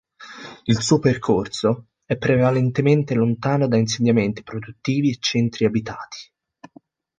Il 0.63 0.81
suo 0.81 0.97
percorso 0.97 1.89
è 2.05 2.17
prevalentemente 2.17 3.13
lontano 3.13 3.67
da 3.67 3.77
insediamenti 3.77 4.41
produttivi 4.41 5.11
e 5.11 5.17
centri 5.19 5.65
abitati. 5.67 6.31